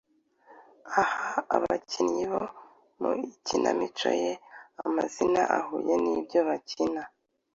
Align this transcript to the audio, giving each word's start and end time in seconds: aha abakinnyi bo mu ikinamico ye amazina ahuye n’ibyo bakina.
aha 1.01 1.29
abakinnyi 1.55 2.23
bo 2.31 2.43
mu 2.99 3.11
ikinamico 3.29 4.09
ye 4.21 4.31
amazina 4.85 5.41
ahuye 5.57 5.95
n’ibyo 6.03 6.39
bakina. 6.47 7.01